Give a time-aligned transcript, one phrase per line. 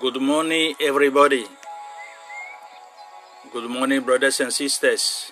[0.00, 1.44] Good morning, everybody.
[3.52, 5.30] Good morning, brothers and sisters.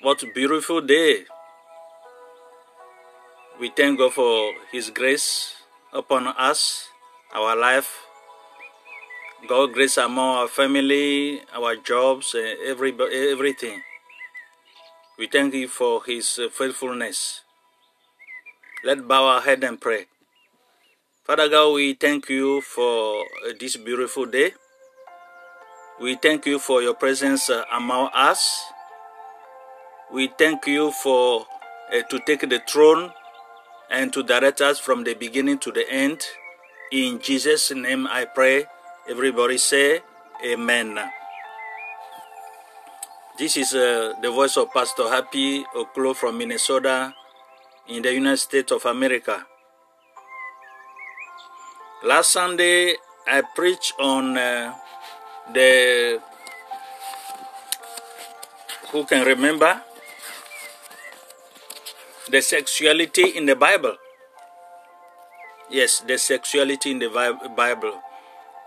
[0.00, 1.26] What a beautiful day.
[3.58, 5.56] We thank God for His grace
[5.92, 6.88] upon us,
[7.34, 8.06] our life.
[9.48, 13.82] God grace among our family, our jobs, every, everything.
[15.18, 17.42] We thank Him for His faithfulness.
[18.84, 20.06] Let's bow our head and pray.
[21.26, 23.26] Father God, we thank you for
[23.58, 24.54] this beautiful day.
[25.98, 28.62] We thank you for your presence among us.
[30.12, 31.44] We thank you for
[31.90, 33.10] uh, to take the throne
[33.90, 36.22] and to direct us from the beginning to the end.
[36.92, 38.66] In Jesus' name I pray.
[39.10, 40.02] Everybody say
[40.46, 40.96] Amen.
[43.36, 47.12] This is uh, the voice of Pastor Happy Oklo from Minnesota
[47.88, 49.44] in the United States of America.
[52.04, 54.74] Last Sunday, I preached on uh,
[55.52, 56.20] the.
[58.92, 59.80] Who can remember?
[62.28, 63.96] The sexuality in the Bible.
[65.70, 67.08] Yes, the sexuality in the
[67.56, 68.02] Bible.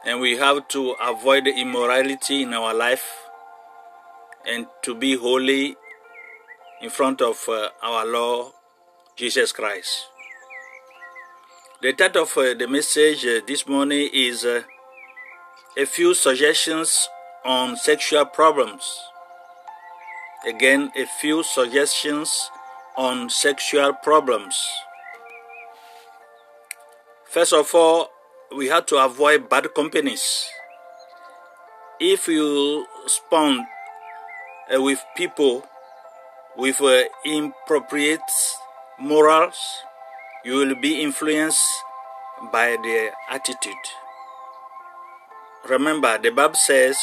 [0.05, 3.29] And we have to avoid immorality in our life
[4.45, 5.77] and to be holy
[6.81, 8.53] in front of uh, our Lord
[9.15, 10.07] Jesus Christ.
[11.81, 14.63] The title of uh, the message uh, this morning is uh,
[15.77, 17.07] A Few Suggestions
[17.45, 18.83] on Sexual Problems.
[20.45, 22.51] Again, a few suggestions
[22.97, 24.61] on sexual problems.
[27.23, 28.09] First of all,
[28.53, 30.49] we have to avoid bad companies.
[31.97, 33.61] If you spend
[34.69, 35.65] uh, with people
[36.57, 38.19] with uh, inappropriate
[38.99, 39.55] morals,
[40.43, 41.63] you will be influenced
[42.51, 43.73] by their attitude.
[45.67, 46.97] Remember, the Bible says,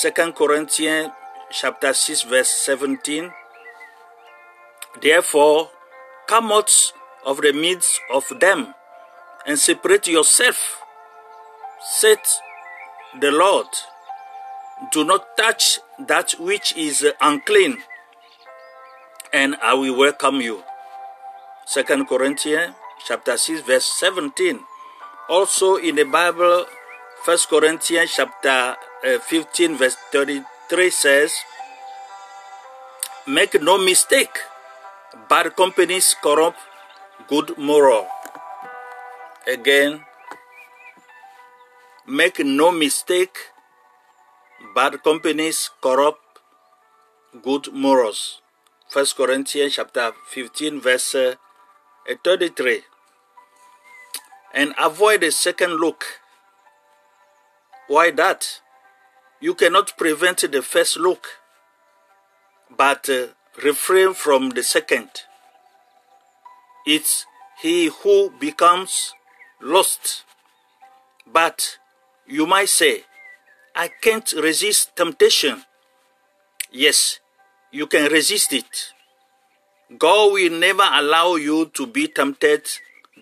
[0.00, 1.12] 2 Corinthians
[1.50, 3.32] chapter 6 verse 17,
[5.00, 5.70] Therefore,
[6.26, 6.92] come out
[7.24, 8.74] of the midst of them
[9.46, 10.82] and separate yourself,
[11.98, 12.18] said
[13.20, 13.66] the Lord.
[14.90, 17.78] Do not touch that which is unclean,
[19.32, 20.64] and I will welcome you.
[21.66, 24.60] Second Corinthians chapter 6 verse 17.
[25.28, 26.64] Also in the Bible,
[27.24, 31.34] First Corinthians chapter uh, 15 verse 33 says,
[33.26, 34.38] Make no mistake,
[35.28, 36.60] bad companies corrupt
[37.26, 38.06] good moral.
[39.48, 40.06] Again,
[42.06, 43.50] make no mistake,
[44.72, 46.22] bad companies corrupt
[47.42, 48.40] good morals.
[48.88, 51.36] First Corinthians chapter 15 verse
[52.10, 52.82] uh, 33
[54.54, 56.04] and avoid a second look.
[57.88, 58.60] Why that?
[59.40, 61.26] You cannot prevent the first look
[62.74, 63.28] but uh,
[63.62, 65.08] refrain from the second.
[66.86, 67.26] It's
[67.60, 69.12] he who becomes
[69.60, 70.24] lost.
[71.26, 71.78] But
[72.26, 73.04] you might say
[73.74, 75.62] i can't resist temptation.
[76.70, 77.20] Yes
[77.70, 78.92] you can resist it
[79.98, 82.68] God will never allow you to be tempted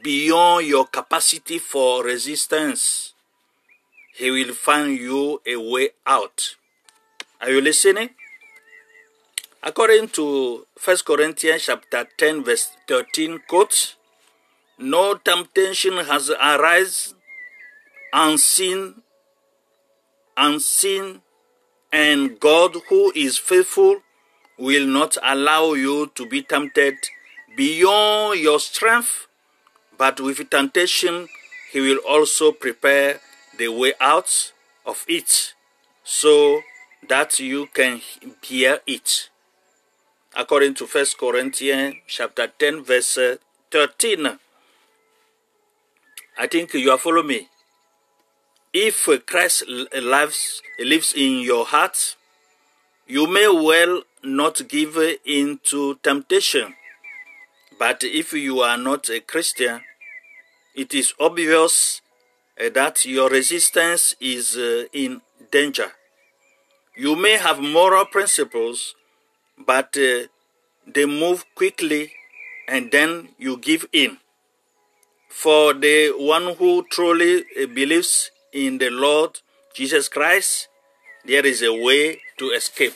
[0.02, 3.12] beyond your capacity for resistance.
[4.14, 6.56] He will find you a way out.
[7.40, 8.10] Are you listening?
[9.62, 13.96] According to 1 Corinthians chapter 10 verse 13 quote,
[14.78, 17.16] no temptation has arisen
[18.14, 19.02] unseen,
[20.36, 21.20] unseen,
[21.92, 24.00] and God who is faithful
[24.58, 26.96] will not allow you to be tempted
[27.56, 29.26] beyond your strength,
[29.96, 31.28] but with temptation,
[31.72, 33.20] He will also prepare
[33.58, 34.52] the way out
[34.86, 35.54] of it
[36.02, 36.60] so
[37.08, 38.00] that you can
[38.48, 39.28] bear it.
[40.36, 43.18] According to 1 Corinthians chapter 10 verse
[43.70, 44.38] 13.
[46.36, 47.48] I think you are following me.
[48.72, 52.16] If Christ lives, lives in your heart,
[53.06, 56.74] you may well not give in to temptation.
[57.78, 59.80] But if you are not a Christian,
[60.74, 62.00] it is obvious
[62.60, 65.92] uh, that your resistance is uh, in danger.
[66.96, 68.94] You may have moral principles,
[69.58, 70.28] but uh,
[70.86, 72.12] they move quickly
[72.68, 74.18] and then you give in.
[75.28, 79.40] For the one who truly believes in the Lord
[79.74, 80.68] Jesus Christ,
[81.24, 82.94] there is a way to escape.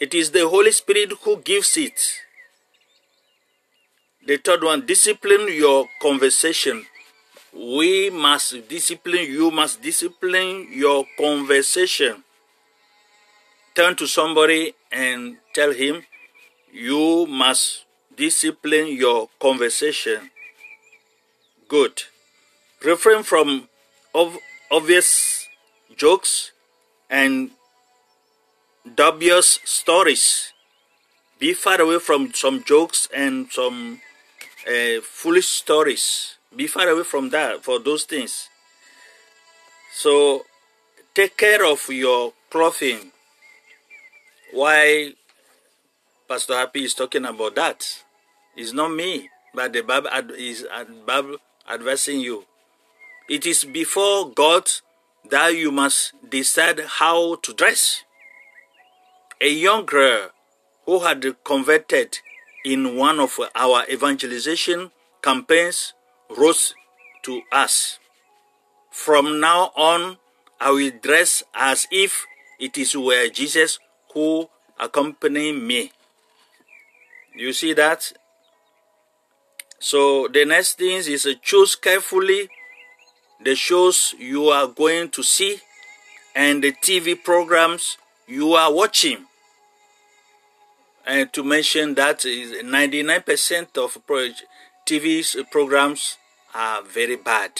[0.00, 2.00] It is the Holy Spirit who gives it.
[4.26, 6.86] The third one, discipline your conversation.
[7.52, 12.22] we must discipline, you must discipline your conversation.
[13.74, 16.04] Turn to somebody and tell him,
[16.72, 17.84] you must
[18.16, 20.30] discipline your conversation.
[21.68, 22.02] Good.
[22.84, 23.68] Refrain from
[24.14, 24.38] ov-
[24.70, 25.46] obvious
[25.96, 26.52] jokes
[27.08, 27.50] and
[28.84, 30.52] dubious stories.
[31.38, 34.00] Be far away from some jokes and some
[34.66, 36.36] uh, foolish stories.
[36.54, 38.48] Be far away from that for those things.
[39.92, 40.44] So
[41.14, 43.12] take care of your clothing.
[44.52, 45.14] Why
[46.28, 48.02] Pastor Happy is talking about that?
[48.56, 50.66] It's not me, but the Bible is
[51.68, 52.44] advising you.
[53.28, 54.68] It is before God
[55.30, 58.02] that you must decide how to dress.
[59.42, 60.28] A young girl
[60.84, 62.18] who had converted
[62.62, 64.90] in one of our evangelization
[65.22, 65.94] campaigns
[66.36, 66.74] wrote
[67.22, 67.98] to us
[68.90, 70.18] From now on,
[70.60, 72.26] I will dress as if
[72.58, 73.78] it is where Jesus
[74.12, 75.92] who accompany me.
[77.34, 78.12] You see that?
[79.78, 82.50] So the next thing is uh, choose carefully
[83.42, 85.60] the shows you are going to see
[86.36, 87.96] and the TV programs
[88.26, 89.24] you are watching.
[91.10, 93.98] And to mention that is 99% of
[94.86, 96.18] TV programs
[96.54, 97.50] are very bad.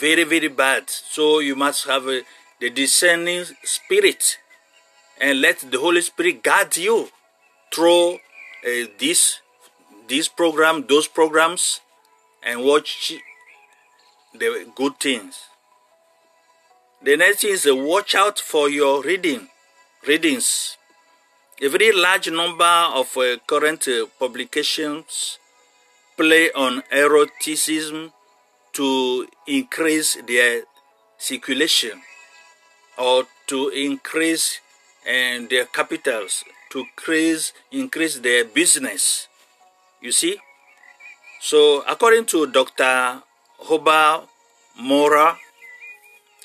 [0.00, 0.90] Very, very bad.
[0.90, 2.22] So you must have a,
[2.58, 4.38] the discerning spirit
[5.20, 7.08] and let the Holy Spirit guide you
[7.72, 9.38] through uh, this,
[10.08, 11.80] this program, those programs,
[12.42, 13.12] and watch
[14.34, 15.38] the good things.
[17.00, 19.46] The next is uh, watch out for your reading,
[20.04, 20.77] readings.
[21.60, 22.64] A very large number
[22.94, 25.40] of uh, current uh, publications
[26.16, 28.12] play on eroticism
[28.74, 30.62] to increase their
[31.18, 32.00] circulation
[32.96, 34.60] or to increase
[35.04, 39.26] and their capitals to increase increase their business.
[40.00, 40.38] You see?
[41.40, 43.22] So according to dr
[43.66, 44.28] hobart
[44.78, 45.34] mowrer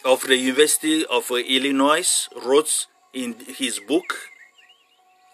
[0.04, 4.33] of the university of illinois wrote in his book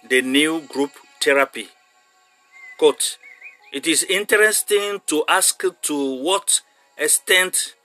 [0.08, 0.92] the new group
[1.22, 1.68] therapy
[2.78, 3.18] quote
[3.72, 6.62] it is interesting to ask to what
[6.98, 7.76] extent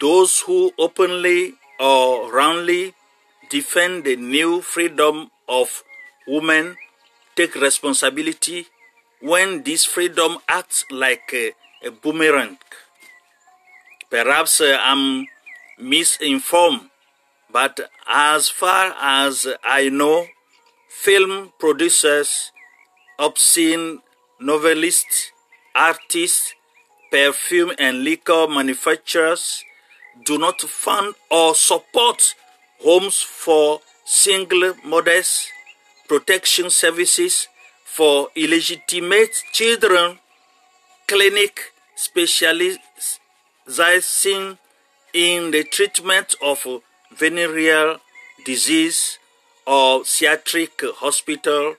[0.00, 2.94] those who openly or roundly
[3.50, 5.82] defend the new freedom of
[6.26, 6.76] women
[7.36, 8.66] take responsibility
[9.20, 11.52] when this freedom acts like a,
[11.84, 12.58] a boomerang.
[14.10, 15.26] Perhaps uh, I'm
[15.78, 16.90] misinformed,
[17.50, 20.26] but as far as I know,
[21.00, 22.52] film producers,
[23.18, 24.00] obscene
[24.40, 25.32] novelists,
[25.74, 26.54] artists,
[27.10, 29.64] perfume and liquor manufacturers
[30.24, 32.34] do not fund or support
[32.80, 35.48] homes for single mothers,
[36.08, 37.48] protection services
[37.84, 40.18] for illegitimate children,
[41.06, 42.78] clinic specializing
[45.12, 46.66] in the treatment of
[47.16, 47.98] venereal
[48.44, 49.18] disease
[49.66, 51.76] or psychiatric hospital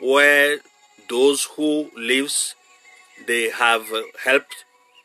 [0.00, 0.58] where
[1.08, 2.54] those who lives
[3.26, 3.86] they have
[4.24, 4.64] helped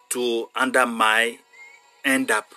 [0.10, 1.38] to undermine
[2.04, 2.48] end up.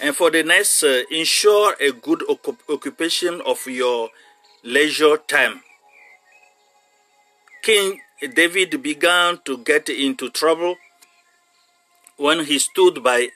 [0.00, 2.22] And for the next, uh, ensure a good
[2.68, 4.10] occupation of your
[4.62, 5.62] leisure time.
[7.62, 8.00] King
[8.34, 10.76] David began to get into trouble
[12.16, 13.30] when he stood by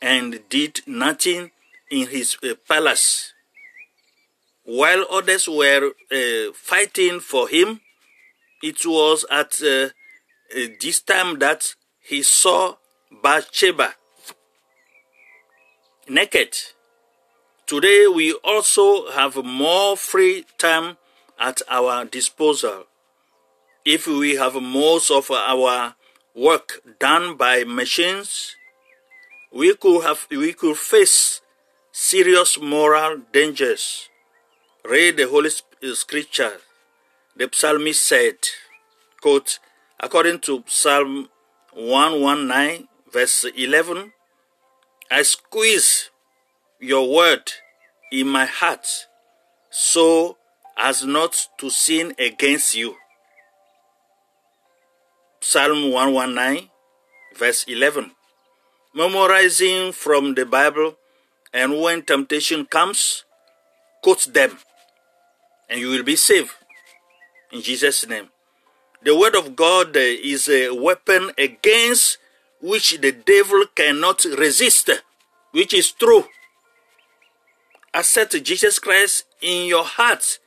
[0.00, 1.50] and did nothing
[1.90, 3.32] in his uh, palace
[4.70, 7.80] while others were uh, fighting for him,
[8.62, 9.88] it was at uh,
[10.56, 12.76] uh, this time that he saw
[13.22, 13.94] Bathsheba
[16.08, 16.56] naked.
[17.66, 20.98] Today we also have more free time
[21.38, 22.84] at our disposal.
[23.84, 25.96] If we have most of our
[26.34, 28.54] work done by machines,
[29.52, 31.40] we could have we could face
[32.02, 34.08] serious moral dangers
[34.86, 36.52] read the Holy uh, Scripture,
[37.36, 38.36] the psalmist said,
[39.20, 39.58] quote,
[40.00, 41.28] according to Psalm
[41.74, 44.12] 119, verse 11,
[45.10, 46.08] I squeeze
[46.80, 47.52] your word
[48.10, 48.86] in my heart
[49.68, 50.38] so
[50.78, 52.96] as not to sin against you.
[55.40, 56.70] Psalm 119,
[57.36, 58.12] verse 11.
[58.94, 60.96] Memorizing from the Bible,
[61.52, 63.24] and when temptation comes,
[64.02, 64.58] quote them
[65.68, 66.50] and you will be saved.
[67.52, 68.28] In Jesus' name.
[69.02, 72.18] The word of God is a weapon against
[72.60, 74.90] which the devil cannot resist,
[75.52, 76.24] which is true.
[77.94, 80.38] Accept Jesus Christ in your heart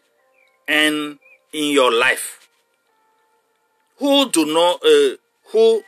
[0.68, 1.18] and
[1.52, 2.48] in your life.
[3.98, 5.18] Who do know uh,
[5.52, 5.82] who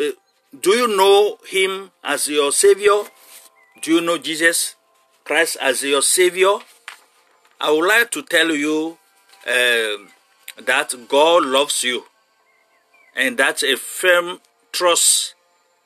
[0.00, 0.12] uh,
[0.60, 3.02] do you know him as your savior?
[3.80, 4.74] Do you know Jesus
[5.24, 6.58] Christ as your savior?
[7.60, 8.98] I would like to tell you
[9.46, 9.96] uh,
[10.64, 12.04] that God loves you
[13.14, 14.40] and that a firm
[14.72, 15.34] trust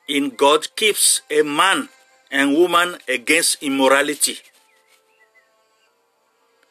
[0.08, 1.88] in God keeps a man
[2.30, 4.38] and woman against immorality.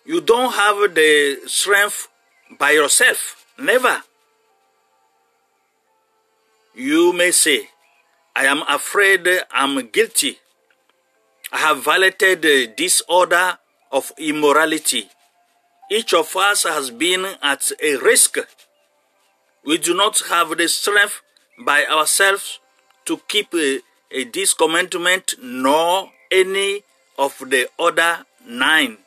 [0.05, 2.07] You don't have the strength
[2.57, 3.45] by yourself.
[3.59, 4.01] Never.
[6.73, 7.69] You may say,
[8.35, 10.37] I am afraid I'm guilty.
[11.51, 12.41] I have violated
[12.77, 13.57] this order
[13.91, 15.09] of immorality.
[15.89, 18.37] Each of us has been at a risk.
[19.65, 21.21] We do not have the strength
[21.65, 22.59] by ourselves
[23.05, 23.81] to keep a,
[24.11, 26.83] a, this commandment nor any
[27.17, 28.97] of the other nine.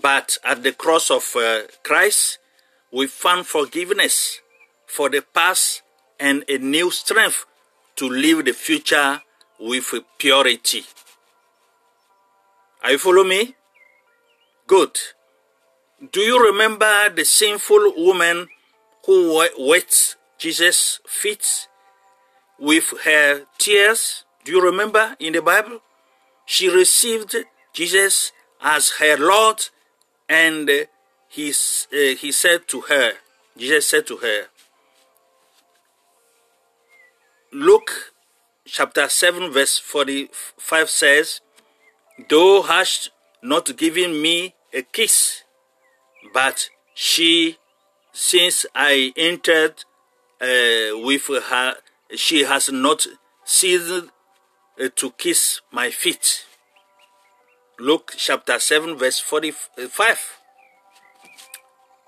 [0.00, 2.38] But at the cross of uh, Christ,
[2.92, 4.40] we found forgiveness
[4.86, 5.82] for the past
[6.18, 7.46] and a new strength
[7.96, 9.22] to live the future
[9.62, 10.84] with purity.
[12.82, 13.54] Are you follow me?
[14.66, 14.98] Good.
[16.10, 18.48] Do you remember the sinful woman
[19.06, 21.68] who wet Jesus' feet
[22.58, 24.24] with her tears?
[24.44, 25.80] Do you remember in the Bible?
[26.44, 27.36] She received
[27.72, 29.68] Jesus as her Lord
[30.28, 30.68] and
[31.28, 33.12] he, uh, he said to her,
[33.56, 34.46] Jesus said to her,
[37.52, 38.11] Luke
[38.72, 41.40] chapter 7 verse 45 says,
[42.30, 43.10] Thou hast
[43.42, 45.42] not given me a kiss,
[46.32, 47.58] but she,
[48.12, 49.84] since I entered
[50.40, 51.74] uh, with her,
[52.14, 53.06] she has not
[53.44, 54.08] ceased
[54.80, 56.46] uh, to kiss my feet.
[57.78, 60.38] Luke chapter 7, verse 45.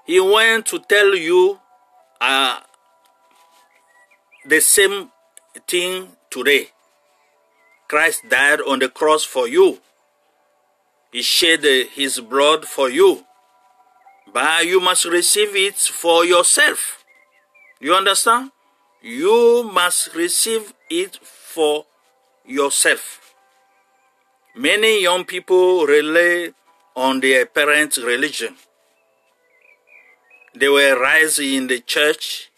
[0.06, 1.60] He went to tell you
[2.22, 2.60] uh,
[4.46, 5.10] the same
[5.66, 6.66] thing today.
[7.86, 9.78] Christ died on the cross for you.
[11.12, 11.62] He shed
[11.94, 13.24] his blood for you.
[14.32, 17.04] But you must receive it for yourself.
[17.80, 18.50] You understand?
[19.00, 21.84] You must receive it for
[22.44, 23.34] yourself.
[24.56, 26.52] Many young people rely
[26.96, 28.56] on their parents' religion.
[30.56, 32.50] They were raised in the church,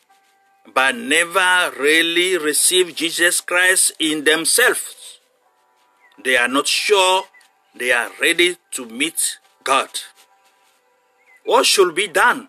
[0.74, 5.20] but never really receive Jesus Christ in themselves.
[6.22, 7.24] They are not sure
[7.74, 9.90] they are ready to meet God.
[11.44, 12.48] What should be done?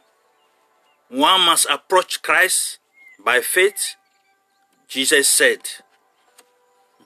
[1.09, 2.79] One must approach Christ
[3.23, 3.95] by faith,
[4.87, 5.61] Jesus said.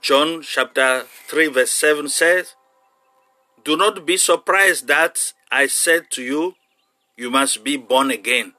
[0.01, 2.55] John chapter 3 verse 7 says,
[3.63, 6.55] Do not be surprised that I said to you,
[7.15, 8.53] you must be born again.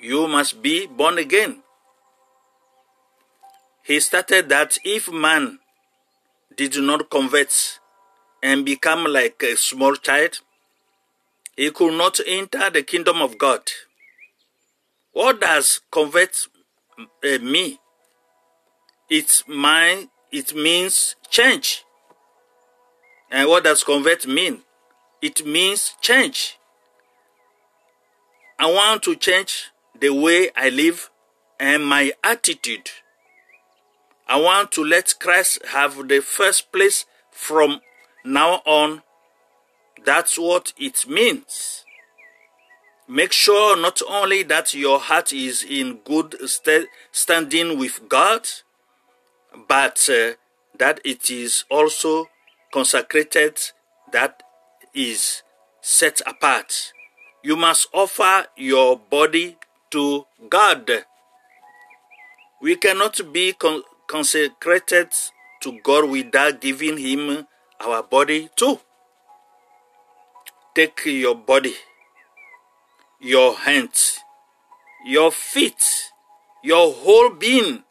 [0.00, 1.62] You must be born again.
[3.82, 5.58] He started that if man
[6.56, 7.80] did not convert
[8.42, 10.38] and become like a small child,
[11.56, 13.62] he could not enter the kingdom of God.
[15.12, 16.46] What does convert
[16.98, 17.78] uh, mean?
[19.10, 21.82] It's my, it means change.
[23.32, 24.62] And what does convert mean?
[25.20, 26.56] It means change.
[28.60, 31.10] I want to change the way I live
[31.58, 32.90] and my attitude.
[34.26, 37.80] I want to let Christ have the first place from
[38.24, 39.02] now on.
[40.04, 41.84] That's what it means.
[43.08, 48.46] Make sure not only that your heart is in good st- standing with God,
[49.66, 50.32] but uh,
[50.78, 52.26] that it is also
[52.72, 53.58] consecrated,
[54.12, 54.42] that
[54.94, 55.42] is
[55.80, 56.92] set apart.
[57.42, 59.56] You must offer your body
[59.90, 60.90] to God.
[62.60, 65.08] We cannot be con- consecrated
[65.60, 67.46] to God without giving Him
[67.80, 68.80] our body too.
[70.74, 71.74] Take your body,
[73.20, 74.18] your hands,
[75.04, 76.12] your feet,
[76.62, 77.84] your whole being,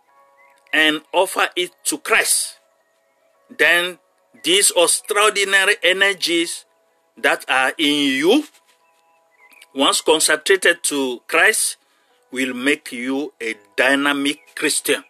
[0.74, 2.60] and offer it to Christ.
[3.50, 4.00] Then
[4.44, 6.66] these extraordinary energies
[7.18, 8.44] that are in you,
[9.74, 11.78] once concentrated to Christ,
[12.32, 15.04] will make you a dynamic Christian.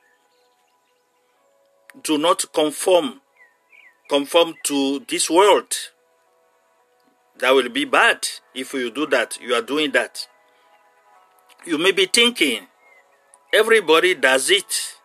[2.04, 3.22] Do not conform
[4.08, 5.74] conform to this world.
[7.40, 9.40] That will be bad if you do that.
[9.42, 10.28] You are doing that.
[11.66, 12.68] You may be thinking,
[13.54, 14.96] everybody does it.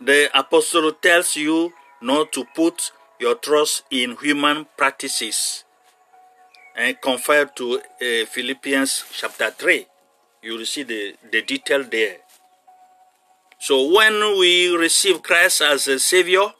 [0.00, 5.64] The apostle tells you not to put your trust in human practices.
[6.76, 9.86] And compared to uh, Philippians chapter 3,
[10.44, 12.18] you will see the, the detail there.
[13.58, 16.52] So when we receive Christ as a Savior,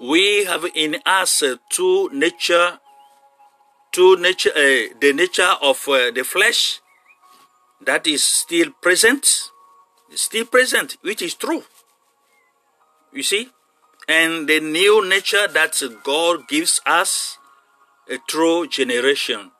[0.00, 2.78] we have in us two nature,
[3.90, 6.80] two nature, uh, the nature of uh, the flesh
[7.84, 9.50] that is still present,
[10.14, 11.64] still present, which is true.
[13.12, 13.48] You see,
[14.08, 17.36] and the new nature that God gives us
[18.08, 19.50] a true generation.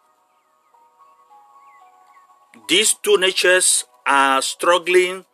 [2.70, 5.24] These two natures are struggling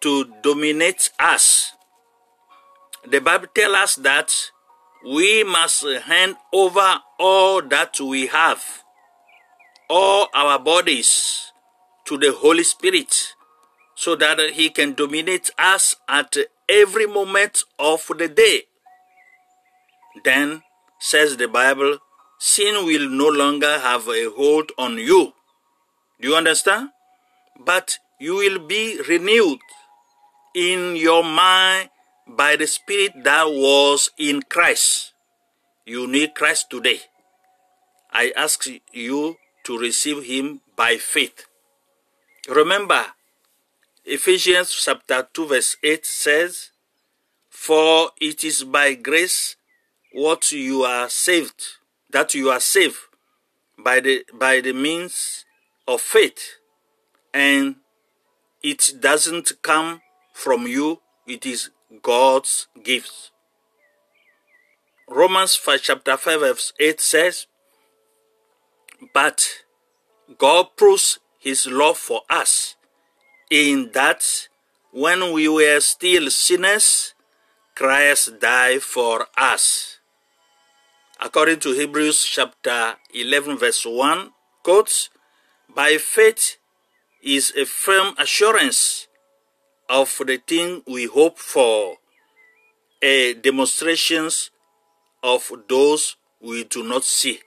[0.00, 1.72] to dominate us.
[3.08, 4.50] The Bible tells us that
[5.02, 8.62] we must hand over all that we have,
[9.88, 11.52] all our bodies,
[12.04, 13.32] to the Holy Spirit
[13.94, 16.36] so that He can dominate us at
[16.68, 18.64] every moment of the day.
[20.22, 20.60] Then,
[20.98, 21.96] says the Bible,
[22.38, 25.32] sin will no longer have a hold on you.
[26.20, 26.90] Do you understand?
[27.58, 29.60] But you will be renewed
[30.54, 31.90] in your mind
[32.26, 35.12] by the Spirit that was in Christ.
[35.84, 37.00] You need Christ today.
[38.12, 41.46] I ask you to receive Him by faith.
[42.48, 43.04] Remember,
[44.04, 46.70] Ephesians chapter 2 verse 8 says,
[47.50, 49.56] For it is by grace
[50.12, 51.62] what you are saved,
[52.10, 52.96] that you are saved
[53.76, 55.43] by the by the means
[55.86, 56.58] of faith.
[57.32, 57.76] And
[58.62, 60.00] it doesn't come
[60.32, 61.70] from you, it is
[62.02, 63.30] God's gift.
[65.08, 67.46] Romans 5, chapter 5 verse 8 says,
[69.12, 69.46] But
[70.38, 72.76] God proves his love for us
[73.50, 74.48] in that
[74.92, 77.14] when we were still sinners,
[77.74, 79.98] Christ died for us.
[81.20, 84.30] According to Hebrews chapter 11 verse 1,
[84.62, 85.10] quotes,
[85.74, 86.58] By faith
[87.20, 89.08] is a firm assurance
[89.88, 91.96] of the thing we hope for,
[93.02, 94.50] a demonstrations
[95.22, 97.40] of those we do not see.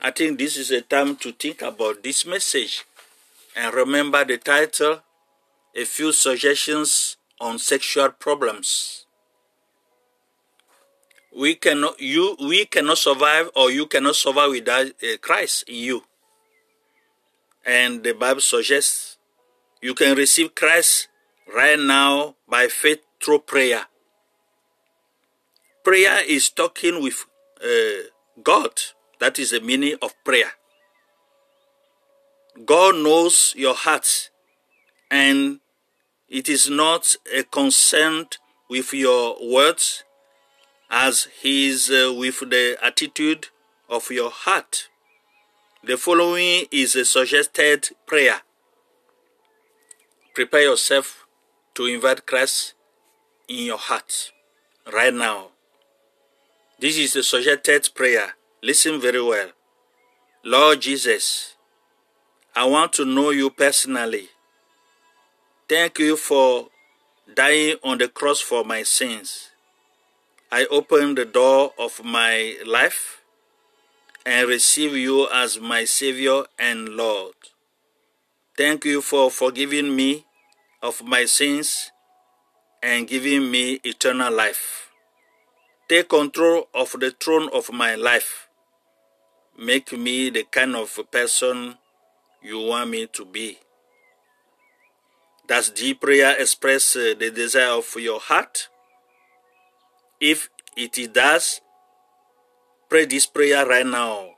[0.00, 2.86] I think this is a time to think about this message
[3.54, 5.02] and remember the title
[5.74, 9.04] A Few Suggestions on Sexual Problems.
[11.36, 16.02] We cannot, you, we cannot survive or you cannot survive without uh, Christ in you.
[17.64, 19.18] And the Bible suggests
[19.82, 21.08] you can receive Christ
[21.54, 23.86] right now by faith through prayer.
[25.84, 27.26] Prayer is talking with
[27.62, 28.08] uh,
[28.42, 28.72] God.
[29.20, 30.52] That is the meaning of prayer.
[32.64, 34.30] God knows your heart,
[35.10, 35.60] and
[36.28, 38.26] it is not a concern
[38.68, 40.04] with your words
[40.90, 43.48] as He is uh, with the attitude
[43.88, 44.88] of your heart.
[45.84, 48.42] The following is a suggested prayer.
[50.34, 51.26] Prepare yourself
[51.74, 52.74] to invite Christ
[53.48, 54.32] in your heart
[54.92, 55.48] right now.
[56.80, 58.34] This is a suggested prayer.
[58.62, 59.50] Listen very well.
[60.44, 61.56] Lord Jesus,
[62.54, 64.28] I want to know you personally.
[65.68, 66.68] Thank you for
[67.34, 69.47] dying on the cross for my sins.
[70.50, 73.20] I open the door of my life
[74.24, 77.34] and receive you as my Savior and Lord.
[78.56, 80.24] Thank you for forgiving me
[80.82, 81.92] of my sins
[82.82, 84.90] and giving me eternal life.
[85.86, 88.48] Take control of the throne of my life.
[89.58, 91.76] Make me the kind of person
[92.42, 93.58] you want me to be.
[95.46, 98.68] Does the prayer express uh, the desire of your heart?
[100.20, 101.60] If it does,
[102.88, 104.30] pray this prayer right now.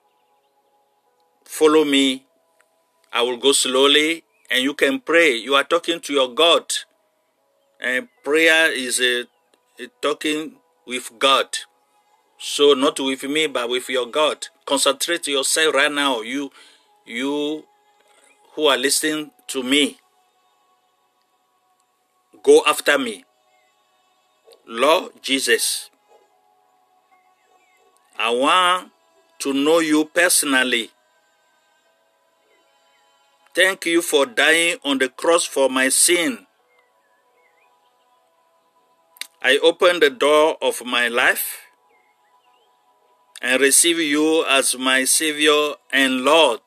[1.44, 2.26] Follow me.
[3.12, 5.34] I will go slowly and you can pray.
[5.36, 6.72] You are talking to your God.
[7.80, 9.22] And prayer is a,
[9.82, 11.46] a talking with God.
[12.38, 14.46] So not with me, but with your God.
[14.66, 16.20] Concentrate yourself right now.
[16.20, 16.50] You,
[17.06, 17.64] you
[18.52, 19.98] who are listening to me,
[22.42, 23.24] go after me.
[24.72, 25.90] Lord Jesus,
[28.16, 28.92] I want
[29.40, 30.92] to know you personally.
[33.52, 36.46] Thank you for dying on the cross for my sin.
[39.42, 41.62] I open the door of my life
[43.42, 46.60] and receive you as my Savior and Lord.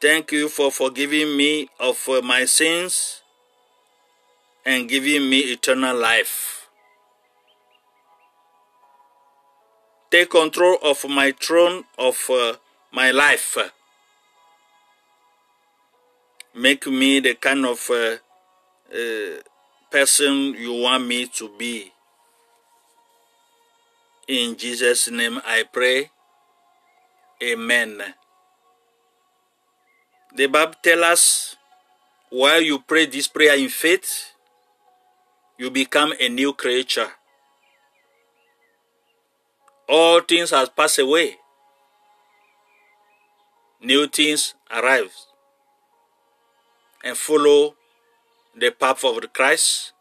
[0.00, 3.21] Thank you for forgiving me of my sins
[4.64, 6.68] and giving me eternal life.
[10.10, 12.54] Take control of my throne of uh,
[12.92, 13.56] my life.
[16.54, 18.16] Make me the kind of uh,
[18.94, 19.40] uh,
[19.90, 21.92] person you want me to be.
[24.28, 26.10] In Jesus' name I pray.
[27.42, 28.02] Amen.
[30.36, 31.56] The Bible tells us
[32.30, 34.31] while you pray this prayer in faith,
[35.62, 37.06] you become a new creature.
[39.88, 41.36] All things have passed away.
[43.80, 45.12] New things arrive.
[47.04, 47.76] And follow
[48.58, 49.92] the path of Christ,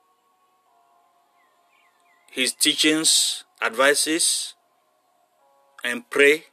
[2.32, 4.56] his teachings, advices,
[5.84, 6.45] and pray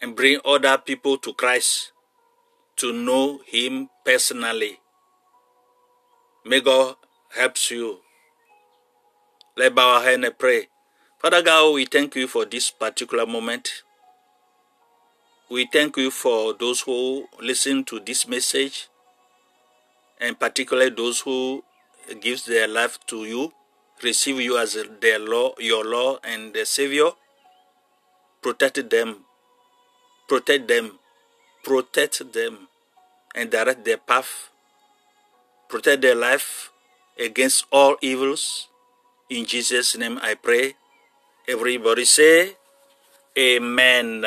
[0.00, 1.90] and bring other people to Christ
[2.76, 4.78] to know Him personally.
[6.44, 6.94] May God
[7.36, 7.98] help you.
[9.56, 10.68] Let's bow our head and pray.
[11.18, 13.82] Father God, we thank you for this particular moment.
[15.50, 18.88] We thank you for those who listen to this message,
[20.20, 21.62] and particularly those who
[22.20, 23.52] gives their life to you,
[24.02, 27.10] receive you as their law, your Lord and their Savior.
[28.42, 29.24] Protect them,
[30.28, 30.98] protect them,
[31.64, 32.68] protect them
[33.34, 34.50] and direct their path,
[35.68, 36.70] protect their life
[37.18, 38.68] against all evils.
[39.28, 40.74] In Jesus' name I pray.
[41.48, 42.56] Everybody say,
[43.38, 44.24] Amen.